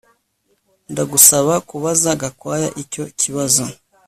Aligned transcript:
Ndagusaba 0.91 1.53
kubaza 1.69 2.09
Gakwaya 2.21 2.69
icyo 2.83 3.03
kibazo 3.19 3.63